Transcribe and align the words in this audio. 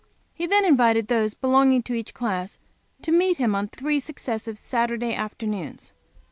He 0.33 0.47
then 0.47 0.65
invited 0.65 1.09
those 1.09 1.35
belonging 1.35 1.83
to 1.83 1.93
each 1.93 2.15
class 2.15 2.57
to 3.03 3.11
meet 3.11 3.37
him 3.37 3.53
on 3.53 3.67
three 3.67 3.99
successive 3.99 4.57
Saturday 4.57 5.13
afternoons. 5.13 5.93